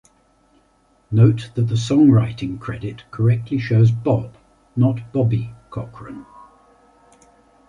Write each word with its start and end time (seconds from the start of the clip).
Note 1.11 1.51
that 1.53 1.67
the 1.67 1.75
songwriting 1.75 2.59
credit 2.59 3.03
correctly 3.11 3.59
shows 3.59 3.91
Bob, 3.91 4.35
not 4.75 5.13
Bobby, 5.13 5.53
Cochran. 5.69 6.25